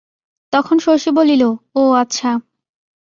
[0.53, 1.43] তখন শশী বলিল,
[1.75, 2.31] ও আচ্ছা।